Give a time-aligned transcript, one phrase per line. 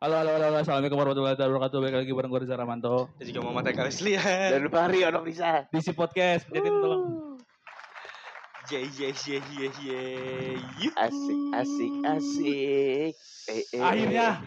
[0.00, 0.58] Halo, halo, halo, halo.
[0.64, 1.76] Assalamualaikum warahmatullahi wabarakatuh.
[1.76, 3.12] Balik lagi bareng gue Rizal Ramanto.
[3.20, 4.48] Dan juga Muhammad Eka Leslian.
[4.48, 5.68] Dan Fahri Onok bisa.
[5.68, 7.04] Di si podcast, pencetin tolong.
[8.72, 10.02] Ye ye ye ye ye.
[10.80, 10.96] Yuhu.
[10.96, 13.12] Asik, asik, asik.
[13.52, 14.40] Eh, eh, Akhirnya,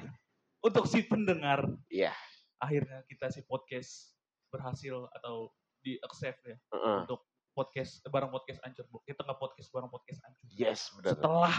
[0.65, 2.09] untuk si pendengar, Iya.
[2.57, 4.17] akhirnya kita si podcast
[4.49, 5.51] berhasil atau
[5.83, 6.97] di accept ya Heeh.
[7.05, 8.89] untuk podcast bareng podcast ancur.
[8.89, 9.05] Bu.
[9.05, 10.49] Kita nggak podcast bareng podcast ancur.
[10.49, 11.13] Yes, benar.
[11.13, 11.53] Setelah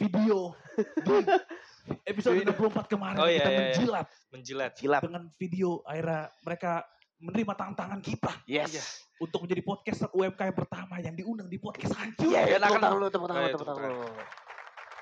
[0.00, 0.56] video
[1.04, 1.12] di
[2.02, 3.64] episode 64 kemarin Oh, iya, kita iya, iya.
[3.66, 4.72] menjilat Menjilat.
[4.74, 5.00] Silat.
[5.02, 6.72] dengan video akhirnya mereka
[7.18, 8.70] menerima tantangan kita Yes.
[8.72, 8.84] Iya.
[9.20, 12.24] untuk menjadi podcaster UMKM pertama yang diundang di podcast hancur.
[12.26, 13.92] Iya, Dan tepuk akan- tangan lu, tepuk tangan Oh, iya, tepuk tangan.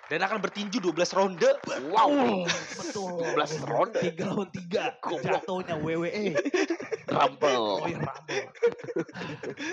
[0.08, 1.50] Dan akan bertinju 12 ronde.
[1.92, 2.48] Wow.
[2.48, 3.20] betul.
[3.28, 4.00] 12 ronde.
[4.00, 4.96] Tiga lawan tiga.
[4.98, 5.44] Goblok.
[5.44, 6.32] Jatuhnya WWE.
[7.06, 7.60] Rampel.
[7.76, 8.44] Oh iya Rumble.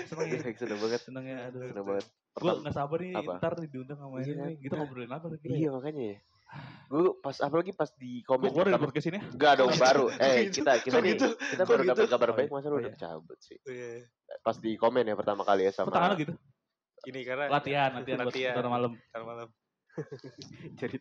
[0.06, 0.38] Seneng ya.
[0.60, 1.00] Seneng banget.
[1.02, 1.38] Seneng ya.
[1.48, 1.60] Aduh.
[1.66, 2.06] Seneng banget.
[2.36, 3.32] Gue gak sabar nih Apa?
[3.40, 4.54] ntar diundang sama Iya, ini.
[4.60, 6.16] Kita ngobrolin apa Iya makanya ya.
[6.86, 9.18] Gue pas apalagi pas di komen Gue keluar dari pertama- podcast ini.
[9.18, 10.06] Enggak dong baru.
[10.22, 10.62] Eh gitu?
[10.62, 11.28] kita kita nih gitu?
[11.34, 11.90] kita baru gitu?
[11.90, 12.54] dapat kabar Oh, baik iya.
[12.54, 12.98] masa lu Oh, udah iya.
[12.98, 13.58] cabut sih.
[13.66, 13.90] Iya.
[14.40, 16.32] Pas di komen ya pertama kali ya tangan sama lu gitu?
[17.06, 18.54] Ini karena Latihan, latihan, buat Latihan.
[18.54, 18.92] ntar malam.
[19.12, 19.48] Malam.
[20.80, 20.96] jadi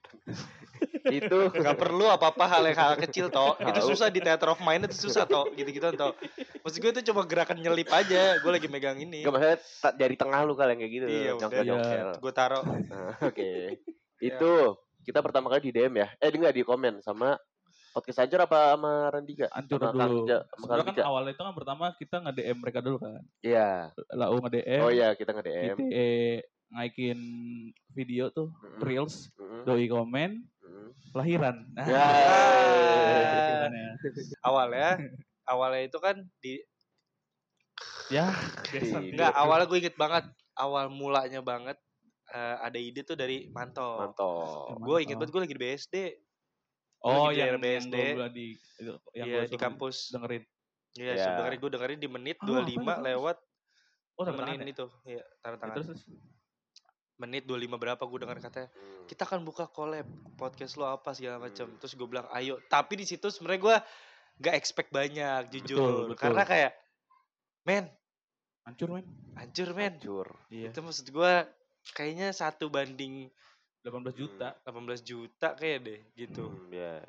[1.11, 3.53] itu Gak perlu apa-apa hal yang hal kecil toh.
[3.59, 5.51] Itu susah di theater of mind itu susah toh.
[5.51, 6.15] Gitu-gitu toh.
[6.63, 8.39] Maksud gue itu cuma gerakan nyelip aja.
[8.39, 9.21] Gue lagi megang ini.
[9.21, 9.57] Enggak maksudnya
[9.93, 11.05] dari tengah lu kali yang kayak gitu.
[11.05, 11.63] Iya, nyongkel udah.
[11.67, 12.07] nyongkel.
[12.17, 12.63] Gue taruh.
[12.65, 13.49] Nah, Oke.
[14.31, 14.51] Itu
[15.05, 16.07] kita pertama kali di DM ya.
[16.17, 17.37] Eh enggak di komen sama
[17.95, 19.47] podcast Ajar apa sama Randika?
[19.53, 20.27] Hancur Sama dulu.
[20.27, 23.23] Sama Sebenarnya kan awalnya itu kan pertama kita nge-DM mereka dulu kan.
[23.39, 23.95] Iya.
[24.11, 24.81] Lau nge-DM.
[24.83, 25.77] Oh iya, kita nge-DM.
[25.79, 26.37] Kita eh,
[26.75, 27.19] ngaikin
[27.95, 28.51] video tuh.
[28.51, 28.81] Mm-mm.
[28.83, 29.31] Reels.
[29.39, 29.63] Mm-mm.
[29.63, 30.43] Doi komen.
[30.43, 30.87] Mm-mm.
[31.15, 31.55] Lahiran.
[31.71, 32.05] Nah, Ya.
[33.47, 33.89] lahirannya.
[34.43, 34.89] Awalnya.
[35.45, 36.59] Awalnya itu kan di
[38.13, 38.29] Ya,
[38.69, 39.01] biasa.
[39.01, 41.73] Enggak, awalnya gue inget banget awal mulanya banget
[42.27, 44.01] eh, ada ide tuh dari Manto.
[44.01, 44.77] Mantap.
[44.77, 45.95] Gue inget banget gue lagi di BSD.
[47.01, 47.95] Oh, yang, yang BSD.
[48.17, 49.95] bilang di itu, yang Iya gua di suruh kampus.
[50.09, 50.43] dengerin.
[50.95, 51.13] Iya, Ya.
[51.13, 51.35] yeah.
[51.37, 53.37] dengerin gue dengerin di menit Oh, 25 apa lewat
[54.15, 54.71] Oh, tanda tangan ya?
[54.71, 54.85] itu.
[55.05, 55.75] Iya, tanda Ya, tangan.
[55.75, 56.03] terus, terus.
[57.15, 58.69] Menit 25 berapa gue denger katanya.
[58.69, 59.05] Hmm.
[59.05, 61.67] Kita akan buka collab podcast lo apa segala macam.
[61.67, 61.77] Hmm.
[61.79, 63.75] Terus gue bilang, "Ayo." Tapi di situ sebenarnya gue
[64.41, 65.79] gak expect banyak, jujur.
[65.79, 66.19] Betul, betul.
[66.19, 66.71] Karena kayak
[67.63, 67.85] men,
[68.65, 69.05] Hancur, men.
[69.37, 69.93] hancur men.
[69.95, 70.27] Hancur.
[70.49, 71.33] Iya, Itu maksud gue
[71.93, 73.29] kayaknya satu banding
[73.85, 74.57] 18 juta.
[74.65, 76.49] 18 juta kayak deh gitu.
[76.49, 77.05] Hmm, ya.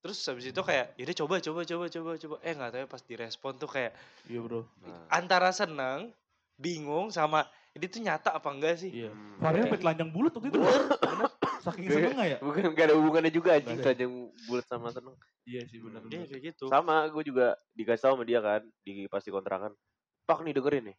[0.00, 2.36] Terus habis itu kayak, yaudah coba coba coba coba coba.
[2.44, 3.92] Eh nggak tahu ya pas direspon tuh kayak
[4.28, 4.68] Iya, Bro.
[4.84, 5.04] Nah.
[5.12, 6.12] antara seneng,
[6.60, 8.90] bingung sama ini tuh nyata apa enggak sih?
[8.92, 9.12] Iya.
[9.12, 9.40] Hmm.
[9.40, 10.58] Varian sampai telanjang bulat waktu itu.
[10.60, 11.30] Bener, bener.
[11.60, 12.38] Saking seneng nggak ya?
[12.40, 14.04] Bukan gak ada hubungannya juga anjing saja
[14.48, 15.14] bulat sama seneng.
[15.44, 16.64] Iya sih, benar Iya kayak gitu.
[16.72, 19.72] Sama, gue juga dikasih tahu sama dia kan di pasti kontrakan.
[20.24, 20.96] Pak nih dengerin nih.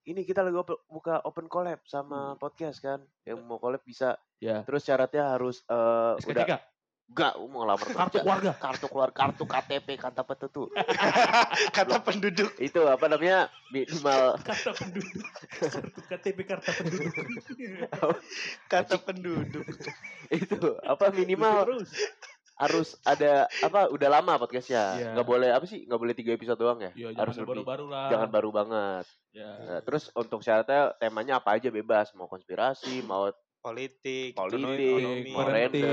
[0.00, 3.04] Ini kita lagi open- buka open collab sama podcast kan.
[3.28, 4.16] Yang mau collab bisa.
[4.40, 4.64] Ya.
[4.64, 6.56] Terus syaratnya harus eh udah
[7.10, 8.52] enggak mau ngelamar kartu keluarga.
[8.56, 10.70] Kartu keluar kartu KTP kata petutu.
[11.76, 12.54] Kata penduduk.
[12.56, 13.50] Itu apa namanya?
[13.74, 15.26] Minimal Kata penduduk.
[15.58, 17.24] Kartu KTP kartu penduduk.
[18.72, 19.66] Kata penduduk.
[20.30, 21.90] itu apa minimal Terus.
[22.60, 25.08] Harus ada apa udah lama podcastnya Iya.
[25.16, 27.84] nggak boleh apa sih nggak boleh tiga episode doang ya Iya, harus jangan lebih baru-baru
[27.88, 28.06] lah.
[28.12, 29.46] jangan baru banget Ya.
[29.62, 33.30] Nah, terus untuk syaratnya temanya apa aja bebas mau konspirasi mau
[33.60, 35.92] Politik, Politik, ekonomi, parenting,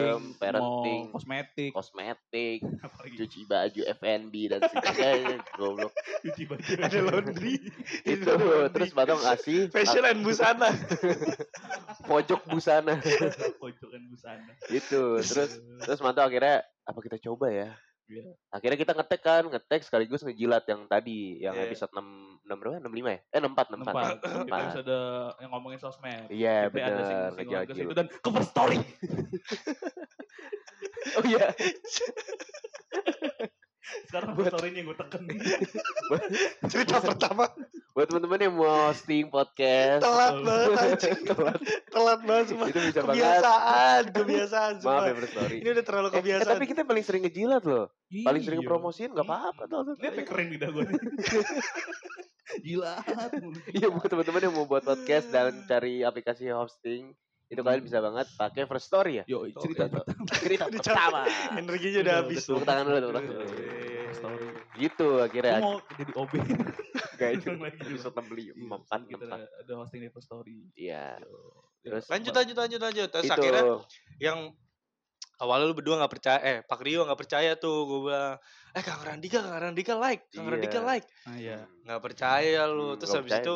[0.56, 2.64] mau kosmetik, kosmetik
[3.12, 5.92] cuci baju FNB dan sebagainya goblok
[6.24, 6.72] Cuci baju.
[6.80, 7.60] ada laundry.
[8.08, 8.72] itu laundry.
[8.72, 10.72] terus batang ngasih fashion and busana.
[12.10, 13.04] pojok busana
[13.60, 14.52] pojokan busana.
[14.72, 17.69] gitu terus terus mantap akhirnya apa kita coba ya
[18.07, 18.24] Iya.
[18.50, 21.65] akhirnya kita ngetek kan ngetek sekaligus ngejilat yang tadi yang Iya.
[21.65, 23.68] episode 6 6 berapa 65 ya eh 64 Tempat.
[23.68, 25.00] 64 Kita bisa ada
[25.38, 26.25] yang ngomongin sosmed.
[26.30, 28.77] iya ada benar ke ngejajil situ dan cover story.
[31.15, 31.48] oh iya
[34.07, 35.24] Sekarang Buat- story-nya gue teken.
[36.71, 37.45] Cerita pertama
[37.97, 41.17] Buat teman-teman yang mau hosting podcast, telat banget anjing.
[41.25, 41.57] telat,
[41.89, 42.67] Telat banget sumpah.
[42.67, 43.17] itu bisa banget.
[43.17, 45.57] Kebiasaan, kebiasaan Maaf ya First Story.
[45.57, 46.53] Ini udah terlalu Eh, eh, kebiasaan.
[46.53, 47.85] tapi kita paling sering ngejilat loh.
[48.21, 48.69] Paling sering Iya.
[48.69, 49.97] promosiin nggak apa-apa tuh.
[49.97, 50.99] Ini apa keren gue nih.
[52.69, 52.94] Gila.
[53.73, 57.17] Iya buat teman-teman yang mau buat podcast dan cari aplikasi hosting,
[57.47, 59.23] itu kalian bisa banget pakai First Story ya.
[59.25, 60.29] Yo, cerita Oke, pertama.
[60.38, 61.21] Cerita pertama.
[61.51, 62.45] Energinya udah habis.
[62.45, 63.96] Tepuk tangan dulu, tepuk tangan Iya, dulu.
[64.07, 64.18] Iya.
[64.18, 64.48] Story.
[64.75, 65.57] Gitu akhirnya.
[65.59, 66.31] mau jadi OB.
[67.19, 69.38] Gak itu episode 65 empat Kita empat.
[69.42, 70.57] ada, ada hosting di Story.
[70.74, 71.18] Iya.
[71.81, 73.09] Terus Lanjut, lanjut, lanjut, lanjut.
[73.09, 73.63] Terus itu akhirnya
[74.19, 74.39] yang
[75.38, 78.42] awalnya lu berdua nggak percaya eh Pak Rio nggak percaya tuh gue bilang
[78.74, 80.54] eh Kang Randika Kang Randika like Kang Iya.
[80.57, 81.59] Randika like Ah iya.
[81.86, 83.56] nggak percaya lu Hmm, terus habis percaya itu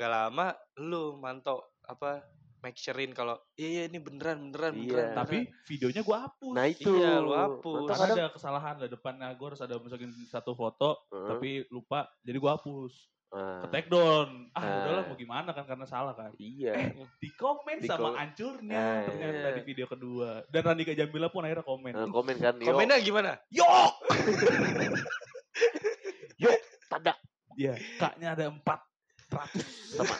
[0.00, 0.46] gak lama
[0.80, 2.24] lu mantau apa
[2.60, 4.80] make surein kalau iya iya ini beneran beneran Iya.
[4.84, 6.52] beneran Tapi videonya gue hapus.
[6.52, 6.90] Nah itu.
[6.90, 7.86] Iya, lu hapus.
[7.86, 11.26] Karena kadang, ada kesalahan di depannya gue harus ada masukin satu foto Heeh.
[11.26, 12.94] tapi lupa jadi gue hapus
[13.30, 14.74] Ah, ke take down ah Ah.
[14.82, 16.92] udahlah mau gimana kan karena salah kan Iya.
[17.16, 19.54] di komen Di sama kom- hancurnya Ah, ternyata iya.
[19.54, 22.52] di video kedua dan Randika Jamila pun akhirnya komen Nah, komen kan.
[22.58, 23.92] Yo, komennya gimana yok
[26.90, 27.12] tanda
[27.52, 28.80] Iya, kaknya ada empat
[29.28, 30.16] ratus sama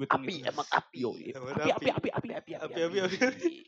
[0.00, 0.98] gue api emang api.
[0.98, 3.16] yo Emang api api api api api Api, api, api.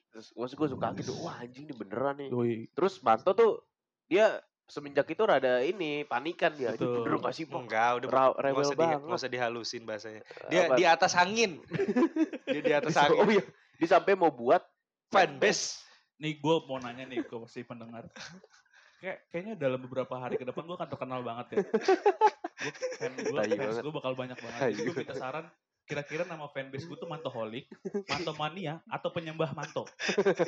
[0.09, 2.29] Terus maksud gue suka gitu, wah anjing ini beneran nih.
[2.33, 2.55] Yoi.
[2.73, 3.61] Terus Manto tuh
[4.09, 6.73] dia semenjak itu rada ini panikan dia.
[6.73, 7.05] Betul.
[7.05, 7.69] bener gak sih Bang?
[7.69, 8.99] enggak udah Ra- usah, di, banget.
[9.05, 10.75] nggak usah dihalusin bahasanya dia Apa?
[10.81, 11.61] di atas angin
[12.49, 13.43] dia di atas oh angin iya,
[13.77, 14.65] dia sampai mau buat
[15.13, 15.85] fanbase
[16.17, 18.09] nih gue mau nanya nih ke si pendengar
[18.97, 21.57] kayak kayaknya dalam beberapa hari ke depan gue akan terkenal banget ya
[22.63, 25.45] gue fan gue fans gue bakal banyak banget gue minta saran
[25.83, 27.67] kira-kira nama fanbase gue tuh Mantoholic,
[28.09, 29.85] Mantomania, atau penyembah Manto.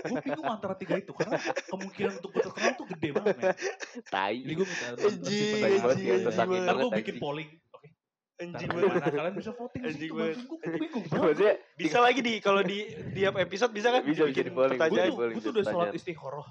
[0.07, 1.37] Gue bingung antara tiga itu karena
[1.69, 3.53] kemungkinan untuk gue terkenal tuh gede banget men.
[4.15, 4.41] tai.
[4.41, 4.87] Jadi gue minta.
[6.33, 7.51] Ntar gue bikin polling.
[7.75, 7.89] Oke.
[8.35, 10.37] anjing banget mana kalian bisa voting di Anjing banget.
[10.47, 11.57] Gue bingung banget.
[11.77, 12.79] Bisa lagi di kalau di
[13.15, 14.79] tiap episode bisa kan Bisa, di polling.
[14.81, 16.47] Gue tuh, udah sholat istikharah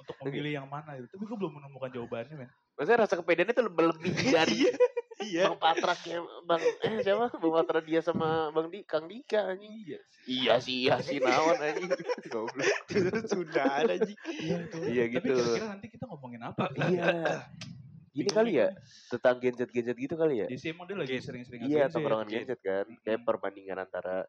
[0.00, 1.16] untuk memilih yang mana gitu.
[1.16, 2.50] Tapi gue belum menemukan jawabannya men.
[2.74, 4.66] maksudnya rasa kepedeannya tuh lebih dari
[5.24, 7.26] iya Bang Patra kayak Bang eh siapa?
[7.32, 9.72] Bang Patra dia sama Bang Di Kang Dika anjing.
[9.80, 9.98] Iya.
[10.24, 11.90] Iya sih, iya sih naon anjing.
[12.32, 12.64] Goblok.
[13.32, 14.56] sudah ada anjing Iya
[15.04, 15.34] Tapi gitu.
[15.34, 16.68] kira-kira nanti kita ngomongin apa?
[16.74, 17.08] Iya.
[18.14, 18.70] Gini kali ya,
[19.10, 20.46] tentang genset-genset gitu kali ya.
[20.54, 22.46] Sih emang dia lagi sering-sering Iya, tongkrongan Gen.
[22.46, 22.86] genset kan.
[23.02, 23.26] Kayak Mm.
[23.26, 24.22] perbandingan antara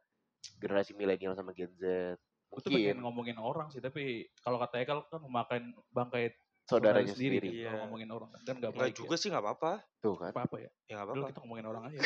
[0.57, 2.17] generasi milenial sama Gen Z.
[2.49, 6.33] Gue tuh pengen Mungkin ngomongin orang sih, tapi kalau kata Ekal kan memakan bangkai
[6.65, 7.37] saudaranya sendiri.
[7.37, 7.47] sendiri.
[7.47, 7.67] kan, Iya.
[7.67, 10.01] Kalau ngomongin orang kan kan nggak Enggak baik juga sih nggak apa-apa ya.
[10.01, 10.29] Tuh kan.
[10.29, 10.69] Apa-apa ya?
[10.83, 11.99] ya nggak Dulu apa-apa kita ngomongin orang aja.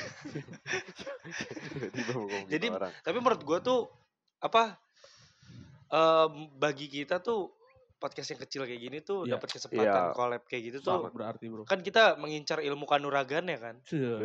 [2.47, 2.91] Jadi, orang.
[2.99, 3.79] tapi menurut gua tuh
[4.39, 4.79] apa
[5.89, 7.51] em, bagi kita tuh
[7.95, 9.35] podcast yang kecil kayak gini tuh Iya.
[9.35, 10.15] dapat kesempatan Iya.
[10.15, 11.63] collab kayak gitu Sangat tuh berarti bro.
[11.63, 14.23] kan kita mengincar ilmu kanuragan ya kan Iya,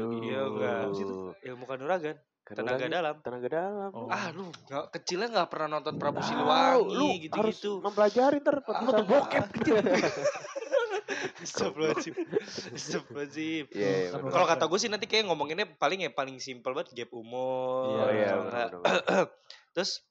[0.94, 1.34] itu?
[1.42, 2.14] ilmu kanuragan
[2.44, 3.91] Tenaga orangnya dalam Tenaga dalam.
[3.91, 4.06] Oh.
[4.06, 8.61] ah lu nggak kecilnya nggak pernah nonton Prabu Siliwangi lu gitu harus gitu mempelajari ntar
[8.61, 9.44] Nonton bokep.
[11.37, 12.14] Astagfirullahaladzim
[12.70, 14.31] Astagfirullahaladzim Iya, iya, bener.
[14.31, 18.11] Kalau kata gue sih nanti kayak ngomonginnya paling ya paling simpel banget gap umur Oh
[18.11, 18.69] iya, bener.
[19.73, 20.05] Terus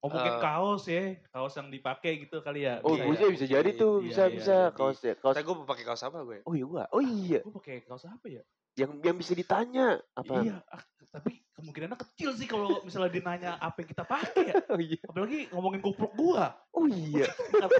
[0.00, 2.80] Ngomongin Eh, kaos ya, kaos yang dipakai gitu kali ya.
[2.80, 5.36] Oh, Iya, bisa bisa jadi tuh, Iya, bisa iya, bisa jadi- kaos ya, kaos.
[5.36, 6.88] Gue mau pakai kaos apa gue Oh iya, gua.
[6.88, 8.40] oh iya, Gue pakai kaos apa ya?
[8.78, 10.40] yang yang bisa ditanya apa?
[10.40, 10.80] Iya, ah,
[11.12, 14.54] tapi kemungkinannya kecil sih kalau misalnya dinanya apa yang kita pakai ya.
[14.72, 16.56] Oh iya, Apalagi ngomongin goblok gua.
[16.72, 17.28] oh iya.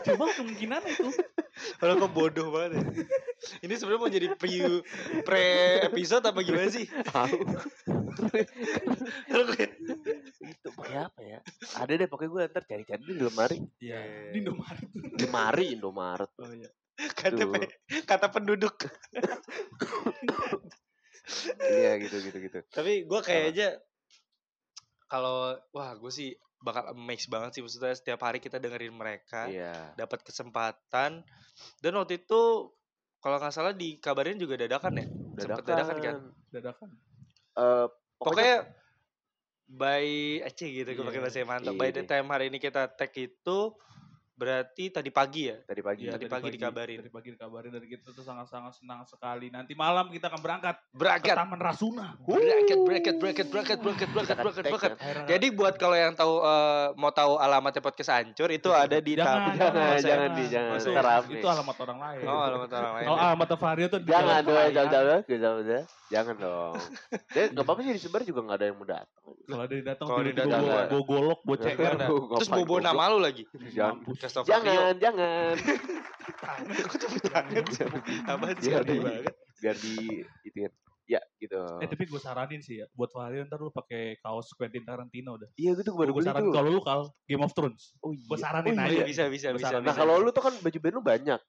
[0.00, 1.08] Kecil banget kemungkinan itu.
[1.80, 2.82] Kalau kok bodoh banget ya.
[3.64, 4.84] Ini sebenarnya mau jadi pre
[5.24, 5.44] pre
[5.88, 6.84] episode apa gimana sih?
[6.86, 7.38] Tahu.
[10.44, 11.38] Itu pakai apa ya?
[11.80, 13.58] Ada deh pokoknya gue ntar cari-cari di lemari.
[13.80, 14.00] Iya.
[14.34, 14.88] Di Indomaret.
[15.20, 16.30] Lemari Indomaret.
[16.36, 16.68] Oh iya.
[17.00, 17.70] KTP Tuh.
[18.04, 18.76] kata penduduk.
[21.70, 22.58] Iya gitu gitu gitu.
[22.72, 23.68] Tapi gue kayak aja
[25.10, 29.96] kalau wah gue sih bakal amazed banget sih maksudnya setiap hari kita dengerin mereka Iya.
[29.96, 31.24] dapat kesempatan
[31.82, 32.70] dan waktu itu
[33.20, 35.06] kalau nggak salah dikabarin juga dadakan ya
[35.40, 36.16] sempet dadakan kan
[36.52, 36.90] Dadakan.
[37.58, 37.86] Eh,
[38.18, 38.56] pokoknya pokoknya
[39.70, 40.06] by
[40.44, 42.08] Aceh gitu gue Iya, pakai bahasa yang mantap iya by the deh.
[42.10, 43.58] time hari ini kita tag itu
[44.40, 46.02] berarti tadi pagi ya tadi pagi.
[46.02, 46.96] Iya, tadi pagi dikabarin.
[46.98, 49.52] Tadi pagi dikabarin dari kita tuh sangat-sangat senang sekali.
[49.52, 52.06] Nanti malam kita akan berangkat ke berangkat Taman Rasuna.
[52.18, 54.96] bracket bracket bracket bracket bracket bracket Kita bracket tag bracket kan.
[54.96, 59.12] Akhirnya- jadi buat kalau yang tahu eh, mau tahu alamatnya podcast hancur itu ada di
[59.12, 61.36] Jangan, Jangan, Masa- jangan di jangan rame.
[61.36, 62.24] Itu alamat orang lain.
[62.24, 63.24] oh alamat orang lain Kalau ya.
[63.28, 64.70] alamat Faria tuh di Jangan Pelayan.
[64.72, 65.84] jangan jangan jangan jangan.
[66.10, 66.74] Jangan dong.
[67.30, 69.22] Ya nggak apa-apa sih disebar juga nggak ada yang mau datang.
[69.40, 71.92] Kalau ada yang datang Kalau ada yang datang, bawa golok, Nggak ceker.
[72.30, 74.02] terus bobo nama lu lagi Jangan.
[74.32, 74.70] Tau Pak Rio.
[74.70, 75.54] Jangan, jangan.
[76.80, 77.84] Kok tepuk tangan sih?
[78.24, 79.34] Apaan sih Biar di- banget.
[79.60, 79.94] Biar di
[80.42, 80.58] itu
[81.04, 81.58] ya gitu.
[81.82, 85.50] Eh tapi gue saranin sih ya, buat Fahri ntar lu pakai kaos Quentin Tarantino udah.
[85.54, 86.54] Iya gitu gue baru Gue beli saranin tuh.
[86.54, 87.82] kalau lu kal Game of Thrones.
[87.98, 88.38] Oh Gue iya.
[88.40, 88.94] saranin Oh, aja.
[88.94, 89.04] iya.
[89.04, 89.66] Bisa bisa bisa.
[89.68, 89.84] saranin.
[89.84, 90.00] Nah bisa.
[90.00, 91.40] kalau lu tuh kan baju band lu banyak.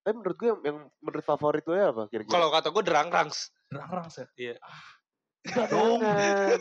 [0.00, 2.32] Tapi menurut gue yang, yang menurut favorit lu ya apa kira-kira?
[2.32, 3.38] kalau kata gue derang-rangs.
[3.68, 4.28] Derang-rang set.
[4.34, 4.56] Iya.
[4.58, 4.80] Ah,
[5.44, 6.00] Enggak dong.
[6.00, 6.60] Jangan.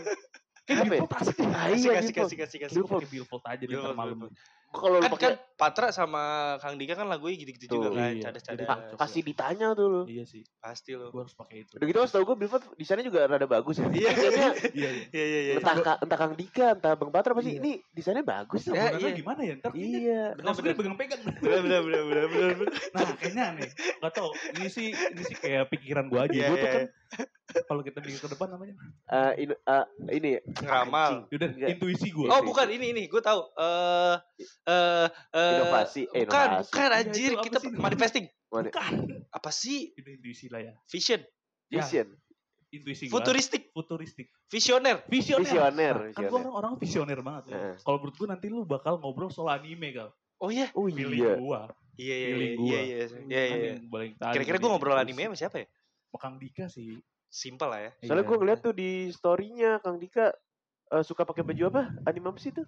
[0.63, 0.99] Apa ya?
[0.99, 1.35] Billboard asik.
[1.39, 2.75] Ah, Kasih iya kasih kasih kasih kasih.
[2.83, 4.27] Gue aja di malam.
[4.75, 6.23] Kalau lu Kan pakai kan Patra sama
[6.57, 8.09] Kang Dika kan lagunya gitu-gitu juga kan.
[8.11, 8.25] iya.
[8.25, 8.57] Cadas-cadas.
[8.57, 10.01] Jadi- ka- kasih ditanya tuh lu.
[10.03, 11.07] Iya sih, Pasti lo.
[11.07, 11.71] gue harus pakai itu.
[11.73, 13.85] Udah gitu tau gue Billboard desainnya juga rada bagus ya.
[13.87, 14.09] Iya.
[14.09, 14.49] Iya, iya.
[15.13, 15.53] Iya iya iya.
[15.55, 17.59] entah, Ka- entah Kang Dika, entah Bang Patra pasti Iya.
[17.59, 18.61] ini desainnya bagus.
[18.61, 19.13] Terus Ya, ya, iya.
[19.13, 19.53] gimana ya?
[19.55, 20.23] Ntar Iya.
[20.33, 20.73] Gue bener.
[20.73, 21.21] pegang-pegang.
[21.37, 22.27] Bener bener bener bener.
[22.55, 22.73] bener.
[22.91, 24.29] Nah, kayaknya nih, gak tau.
[24.53, 26.33] Ini sih, ini sih kayak pikiran gue aja.
[26.33, 26.83] Iya, gue tuh iya, kan,
[27.63, 28.73] kalau kita mikir ke depan namanya,
[29.05, 31.29] Eh, ini, eh, ini Ngeramal.
[31.29, 31.69] udah Enggak.
[31.71, 32.25] intuisi gue.
[32.25, 33.41] Oh bukan ini ini gue tahu.
[33.53, 34.15] Eh
[34.63, 36.69] eh eh, Inovasi, eh, Bukan inovasi.
[36.69, 37.69] bukan Iya, anjir apa kita sih?
[37.73, 38.25] manifesting.
[38.47, 38.93] Bukan.
[39.29, 39.79] Apa sih?
[39.91, 40.73] Itu intuisi lah ya.
[40.85, 41.19] Vision,
[41.67, 42.07] Ya, vision,
[42.69, 44.27] intuisi futuristik, Futuristik.
[44.47, 45.01] visioner.
[45.05, 45.43] Visioner.
[45.43, 47.43] visioner, Nah, kan orang orang visioner banget.
[47.45, 47.53] ya.
[47.53, 47.75] Heeh.
[47.79, 50.09] Kalau menurut gue nanti lu bakal ngobrol soal anime kal.
[50.37, 50.69] Oh iya.
[50.73, 51.33] Oh iya.
[51.35, 51.67] gua.
[51.93, 52.67] Iya iya iya gua.
[52.67, 53.73] iya iya iya.
[53.81, 54.31] Kan iya.
[54.31, 55.67] Kira-kira gue ngobrol anime sama siapa ya?
[56.05, 56.97] Sama Kang Dika sih.
[57.27, 57.91] Simpel lah ya.
[58.01, 58.29] Soalnya Iya.
[58.29, 60.29] gue ngeliat tuh di storynya Kang Dika
[60.89, 61.81] eh, suka pakai baju apa?
[62.03, 62.65] Animam sih tuh?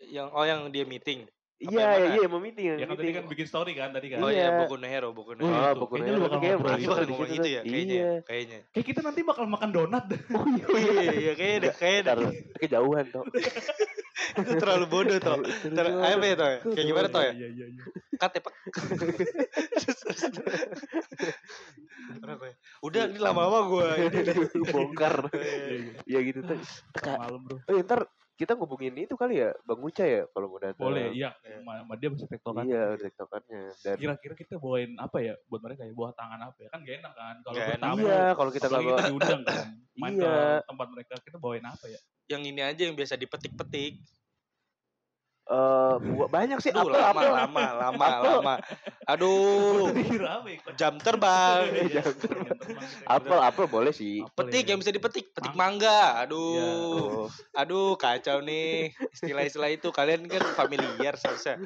[0.00, 1.26] Yang oh yang dia meeting.
[1.58, 3.14] Iya, yang iya, iya, mau meeting, Ya kan tadi meeting.
[3.18, 4.22] kan bikin story kan tadi kan.
[4.22, 4.46] Oh Iya.
[4.46, 5.74] iya, Boku no Hero, Boku no Oh, Hero.
[5.76, 6.86] Boku no Kayaknya Hero lu bakal ngobrol itu.
[6.86, 7.62] ngomong ya kayaknya.
[7.98, 8.10] Iya.
[8.22, 8.58] Kayaknya.
[8.70, 10.04] Kayak kita nanti bakal makan donat.
[10.30, 12.30] Oh iya, Iya iya kayaknya deh, kayaknya deh.
[12.58, 13.24] kejauhan tuh.
[14.38, 15.38] Itu terlalu bodoh toh.
[15.42, 16.48] Ter apa ya toh?
[16.48, 16.58] ya?
[16.62, 17.32] Kayak gimana toh ya?
[17.34, 17.82] Iya iya iya.
[18.14, 18.54] Cut ya, Pak.
[22.80, 23.88] Udah ini lama-lama gue.
[24.68, 25.26] Bongkar.
[26.04, 26.58] Iya, gitu tuh.
[27.04, 27.56] Malam bro.
[27.60, 28.06] Oh, iya, ntar
[28.38, 30.86] kita ngubungin itu kali ya, Bang Uca ya kalau mau datang.
[30.86, 31.34] Boleh, iya.
[31.42, 31.58] Iya.
[31.58, 32.62] Sama sama dia masih tektokan.
[32.70, 33.62] Iya, tiktokannya.
[33.82, 35.90] Dan Kira-kira kita bawain apa ya buat mereka ya?
[35.90, 36.68] Bawa tangan apa ya?
[36.70, 37.98] Kan gak enak kan kalau bertamu.
[38.06, 39.66] iya, kalau kita bawa kita diundang kan.
[39.98, 40.22] Main Iya.
[40.22, 40.32] ke
[40.70, 42.00] tempat mereka, kita bawain apa ya?
[42.30, 43.92] Yang ini aja yang biasa dipetik-petik.
[45.48, 47.32] Eh buat banyak sih Aduh, apel, lama, apel.
[47.32, 48.32] lama, lama, Apel.
[48.36, 48.54] lama.
[49.08, 50.36] Aduh, ya?
[50.76, 51.72] jam terbang.
[51.72, 52.88] Iya, Jam jam terbang.
[53.08, 54.20] Apel, apel boleh sih.
[54.20, 54.76] Apel Petik ya.
[54.76, 55.88] yang bisa dipetik, petik Mangga.
[55.88, 56.00] mangga.
[56.12, 56.24] Iya.
[56.28, 56.52] Aduh,
[57.08, 57.26] Oh,
[57.56, 59.88] aduh kacau nih istilah-istilah itu.
[59.88, 61.56] Kalian kan familiar seharusnya.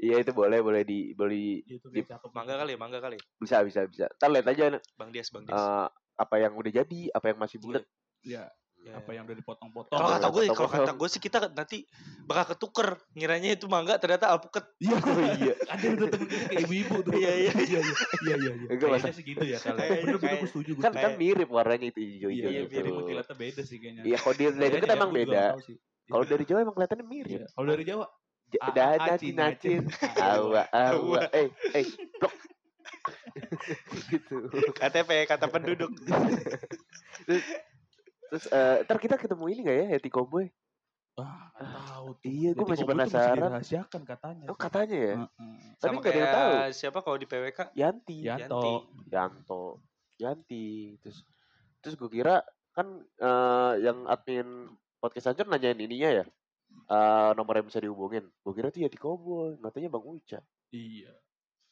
[0.00, 2.32] iya itu boleh, boleh di, boleh di- cakep.
[2.32, 3.20] Mangga kali, mangga kali.
[3.36, 4.08] bisa, bisa, bisa.
[4.16, 4.64] Ntar lihat aja
[4.96, 5.60] Bang Dias, Bang Dias.
[5.60, 7.84] eh, apa yang udah jadi, apa yang masih bulat.
[8.24, 8.48] Iya,
[8.88, 8.96] Ya.
[8.96, 9.92] apa yang udah dipotong-potong.
[9.92, 11.84] Kalau kata gue, kalau kata gue sih kita nanti
[12.24, 12.96] bakal ketuker.
[13.12, 14.64] Ngiranya itu mangga ternyata alpukat.
[14.78, 15.54] Iya, Oh iya.
[15.68, 17.12] ada udah temen kita kayak ibu-ibu tuh.
[17.12, 17.52] Iya, iya.
[17.52, 17.84] iya, iya, iya,
[18.24, 18.34] iya.
[18.56, 18.68] iya.
[18.72, 19.76] Enggak, Kayaknya sih gitu ya kalau.
[19.76, 22.62] Kayaknya, Bener bener kayak- gue setuju gue Kan kan mirip warnanya itu hijau-hijau Iya, iya,
[22.66, 22.88] gitu.
[22.88, 24.02] emang kelihatan beda sih kayaknya.
[24.02, 25.44] Iya, kalau dia dari dekat ya, emang beda.
[26.08, 26.30] Kalau Iya.
[26.30, 27.28] dari Jawa emang kelihatannya mirip.
[27.30, 27.46] Iya.
[27.50, 28.06] Kalau dari Jawa,
[28.48, 29.82] Ja- Ah, Dah ah, nacin acin, nacin.
[29.92, 30.24] acin.
[30.24, 31.20] Awa awa.
[31.30, 31.84] Eh eh
[32.16, 32.32] blok.
[34.08, 34.36] gitu.
[34.72, 35.92] KTP, kata penduduk.
[38.28, 40.46] Terus eh ntar kita ketemu ini gak ya Yeti Cowboy?
[41.18, 42.30] nggak tahu tuh.
[42.30, 43.34] Iya, gue masih penasaran.
[43.34, 44.46] dirahasiakan katanya.
[44.46, 45.14] Oh katanya ya.
[45.18, 45.54] Heeh.
[45.82, 46.52] Tapi nggak ada yang tahu.
[46.78, 47.60] siapa kalau di PWK?
[47.74, 48.18] Yanti.
[48.22, 48.86] Yanto.
[49.10, 49.64] Yanto.
[50.22, 50.94] Yanti.
[51.02, 51.18] Terus
[51.82, 54.70] terus gue kira kan eh yang admin
[55.02, 56.24] podcast Anjir nanyain ininya ya.
[56.86, 58.30] Eh nomor yang bisa dihubungin.
[58.46, 59.58] Gue kira tuh Yeti Cowboy.
[59.58, 60.38] Katanya Bang Uca.
[60.70, 61.12] Iya.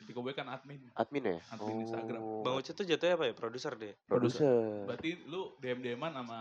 [0.01, 0.81] Jadi Kobo kan admin.
[0.93, 1.39] Admin ya?
[1.57, 2.21] Admin Instagram.
[2.21, 3.35] Oh, Bang Uca tuh jatuhnya apa ya?
[3.35, 3.95] Produser deh.
[4.05, 4.85] Produser.
[4.85, 6.39] Berarti lu DM-DM-an sama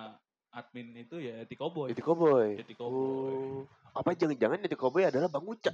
[0.55, 1.91] admin itu ya Eti Cowboy.
[1.91, 2.59] Yeti Cowboy.
[2.59, 3.31] Yeti Cowboy.
[3.31, 3.63] Oh.
[3.95, 5.71] Apa jangan-jangan Yeti Cowboy adalah Bang Uca?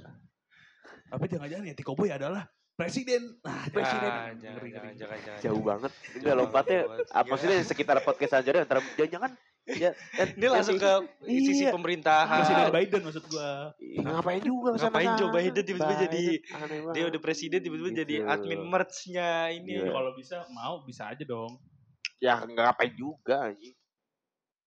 [1.10, 3.22] Tapi jangan-jangan Yeti Cowboy adalah presiden.
[3.40, 4.10] Nah, Presiden.
[4.10, 4.70] Ah, Ngeri, jangan, ngeri.
[4.70, 5.40] jangan, jangan, jangan.
[5.40, 5.92] Jauh banget.
[5.92, 6.80] Jauh Enggak lompatnya.
[6.80, 7.06] banget, jauh banget.
[7.14, 9.30] Apa maksudnya sekitar podcast Anjir antara jangan-jangan
[9.64, 10.90] ya, eh, Ini langsung ke
[11.22, 11.70] sisi Iya.
[11.70, 12.38] pemerintahan.
[12.42, 13.50] Presiden Biden maksud gua.
[13.78, 15.30] Ngapain juga ke sana Ngapain Joe?
[15.30, 17.08] Biden tiba-tiba jadi- Dia banget.
[17.08, 18.26] udah presiden tiba-tiba jadi Gitu.
[18.26, 19.78] admin merch-nya ini.
[19.78, 19.86] Iya.
[19.88, 21.60] Kalau bisa mau bisa aja dong.
[22.18, 23.74] ya nggak ngapain juga anjing.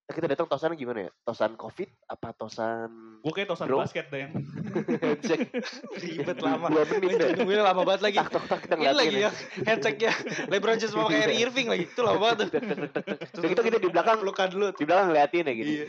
[0.06, 1.12] Kita datang tosan gimana ya?
[1.26, 3.82] Tosan covid apa tosan Gua kayak tosan Bro.
[3.82, 4.32] basket deh yang
[5.02, 5.50] handshake
[5.98, 6.70] Ribet lama.
[6.70, 7.30] dua menit deh.
[7.42, 8.18] Nungguin lama banget lagi.
[8.22, 9.22] Tak tok tak kita Ini ngeliatin lagi ya.
[9.26, 9.32] ya
[9.66, 10.12] handshake-nya
[10.54, 11.86] LeBron James sama Kyrie Irving lagi.
[11.90, 12.50] Itu lama banget tuh.
[13.34, 14.68] Terus kita kita di belakang pelukan dulu.
[14.78, 15.72] di belakang ngeliatin ya gitu.
[15.74, 15.86] Iya.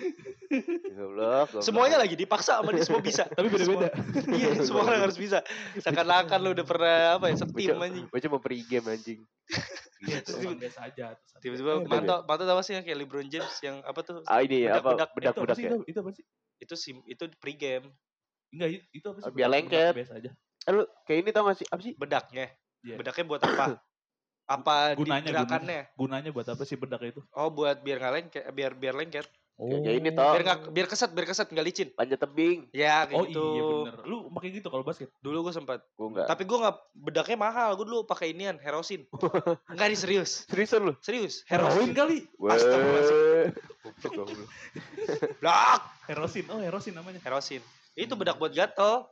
[0.97, 1.61] Goblok, goblok.
[1.61, 3.29] Semuanya lagi dipaksa sama dia semua bisa.
[3.29, 3.93] tapi beda-beda.
[4.37, 5.45] Iya, semua orang harus bisa.
[5.77, 8.07] Seakan-akan lu udah pernah apa ya, setim anjing.
[8.09, 9.21] Gue cuma pre-game anjing.
[9.99, 10.33] Iya, Gitu.
[10.35, 11.07] tosan biasa aja.
[11.41, 11.89] Tiba-tiba biasa.
[11.89, 14.21] manto manto apa sih yang kayak LeBron James yang apa tuh?
[14.25, 14.93] Ah ini Bedak- apa bedak.
[14.93, 15.69] Eh, itu apa bedak-bedak sih ya.
[15.69, 15.79] itu?
[15.87, 16.25] Itu apa sih?
[16.59, 17.87] Itu sim itu pre-game.
[18.49, 19.27] Enggak, itu- itu apa sih?
[19.27, 19.81] Biar Bedak- lengket.
[19.87, 20.31] bedak Biasa aja.
[20.67, 21.67] Eh, lu kayak ini tau gak sih?
[21.67, 21.93] Apa sih?
[21.95, 22.47] Bedaknya.
[22.83, 22.95] Iya.
[22.97, 23.65] Bedaknya buat apa?
[24.47, 25.81] Apa Gunanya, gerakannya?
[25.95, 27.19] Gunanya buat apa sih bedak itu?
[27.33, 29.27] Oh, buat biar nggak lengket, biar biar lengket.
[29.57, 30.29] Kayak kayak ini toh.
[30.29, 31.89] Biar nggak biar keset, biar keset nggak licin.
[31.91, 32.69] Panjat tebing.
[32.71, 33.41] Ya kayak Oh gitu.
[33.49, 33.95] iya bener.
[34.05, 35.09] Lu pakai gitu kalau basket?
[35.19, 35.81] Dulu gue sempat.
[35.93, 36.29] Gue enggak.
[36.29, 37.71] Tapi gue nggak bedaknya mahal.
[37.73, 39.09] Gue dulu pakai inian, herosin.
[39.73, 40.45] Enggak nih serius.
[40.45, 40.93] Seriusan lu?
[41.01, 41.41] Serius.
[41.47, 41.93] Heroin Herosin.
[41.93, 42.19] kali.
[42.37, 43.49] Astagfirullahaladzim.
[44.05, 44.49] Goblok.
[45.41, 45.81] Blak.
[46.05, 46.45] Herosin.
[46.49, 47.21] Oh herosin namanya.
[47.21, 47.65] Herosin.
[47.95, 49.09] Itu bedak buat gatel.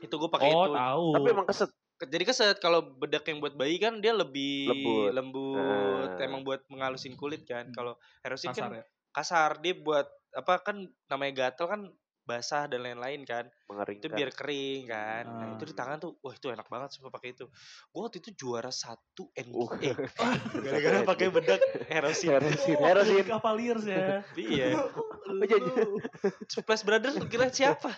[0.00, 0.72] Itu gue pakai Oh itu.
[0.74, 1.06] tahu.
[1.12, 1.70] Tapi emang keset.
[2.00, 5.12] Jadi keset kalau bedak yang buat bayi kan dia lebih Lembut.
[5.12, 6.08] lembut.
[6.10, 6.24] Ah.
[6.24, 7.68] Emang buat mengalusin kulit kan.
[7.68, 7.76] Hmm.
[7.76, 7.92] Kalau
[8.24, 8.84] herosin kasar kan ya.
[9.10, 9.58] Kasar.
[9.58, 10.76] Dia buat apa kan
[11.06, 11.82] namanya gatel kan
[12.20, 13.50] basah dan lain-lain kan.
[13.66, 14.02] Mengeringkan.
[14.02, 15.78] itu biar kering kan nah, itu di Ah.
[15.78, 17.46] tangan tuh wah itu enak banget sumpah pakai itu
[17.86, 19.46] gue waktu itu juara satu Uh.
[19.46, 19.94] NBA
[20.66, 22.74] gara-gara pakai bedak herosin Herosin.
[22.74, 23.94] Oh, Herosin.
[23.94, 24.26] ya.
[24.38, 25.98] iya Oh,
[26.46, 27.94] Splash Brothers kira siapa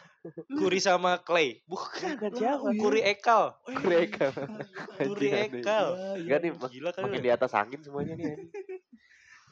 [0.46, 2.68] Kuri sama Clay bukan Bukan siapa?
[2.76, 3.56] Kuri Ekal.
[3.64, 5.60] Kuri Anjing, anjing.
[5.60, 5.86] Ekal
[6.20, 8.36] Enggak nih, gila kan makin di atas angin semuanya nih.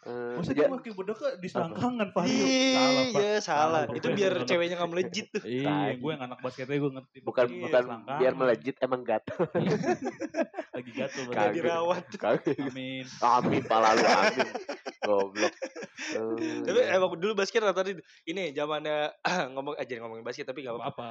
[0.01, 2.25] Eh, Masa dia pakai bedaknya di selangkangan Pak?
[2.25, 4.17] iya salah Salah, itu Pak.
[4.17, 4.49] biar Salah.
[4.49, 7.17] ceweknya nggak melejit tuh Iya, gue yang anak basketnya gue ngerti.
[7.21, 7.85] bukan Iya, bukan
[8.17, 9.37] biar melejit emang gatel.
[10.77, 11.53] Lagi gatel berarti.
[11.53, 12.57] dirawat Kagak.
[12.57, 13.05] Amin.
[13.21, 14.49] Amin pala lu amin.
[15.05, 15.53] Goblok.
[15.53, 17.85] Eh, tapi emang dulu basket rata
[18.23, 19.13] ini zamannya
[19.53, 21.11] ngomong aja ngomongin basket tapi nggak apa Apa?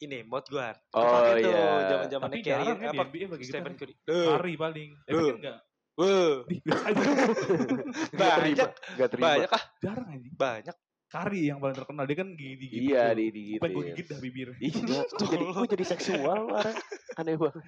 [0.00, 0.80] ini mouth guard.
[0.96, 1.92] Oh, iya.
[1.92, 3.52] zaman-zamannya Tapi Curry jarang ya di apa NBA pakai gitu.
[3.52, 3.74] Stephen kan.
[3.76, 3.94] Curry.
[4.00, 4.90] Eh, Hari paling.
[5.04, 5.58] Tapi kan enggak.
[5.98, 6.46] Nggak
[8.36, 8.54] terima.
[8.54, 9.26] banyak Nggak terima.
[9.26, 10.30] banyak ah Jarang aja.
[10.32, 10.76] banyak.
[11.10, 12.76] Kari yang paling terkenal dia kan gigi gigi.
[12.86, 13.58] Iya, di di gitu.
[13.58, 14.48] Sampai gue gigit dah bibir.
[14.62, 16.76] Iya, kok jadi gue jadi seksual orang
[17.18, 17.62] aneh banget.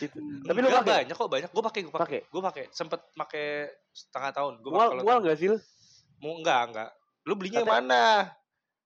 [0.00, 0.18] Gitu.
[0.40, 0.88] Tapi lu pakai?
[1.04, 1.50] banyak kok banyak.
[1.52, 2.20] Gue pakai gue pakai.
[2.24, 3.46] Gue pakai sempet pakai
[3.92, 4.52] setengah tahun.
[4.64, 5.60] Gue Mual mual enggak sih lu?
[6.24, 6.90] Mau enggak enggak.
[7.28, 8.04] Lu belinya yang mana?